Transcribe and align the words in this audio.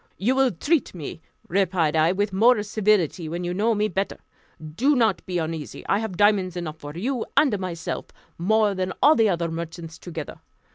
"You 0.17 0.33
will 0.33 0.49
treat 0.49 0.95
me," 0.95 1.21
replied 1.47 1.95
I, 1.95 2.11
"with 2.11 2.33
more 2.33 2.63
civility, 2.63 3.29
when 3.29 3.43
you 3.43 3.53
know 3.53 3.75
me 3.75 3.87
better. 3.87 4.17
Do 4.73 4.95
not 4.95 5.23
be 5.27 5.37
uneasy; 5.37 5.85
I 5.87 5.99
have 5.99 6.17
diamonds 6.17 6.57
enough 6.57 6.79
for 6.79 6.97
you 6.97 7.23
and 7.37 7.59
myself, 7.59 8.07
more 8.35 8.73
than 8.73 8.93
all 9.03 9.13
the 9.15 9.29
other 9.29 9.51
merchants 9.51 9.99
together. 9.99 10.39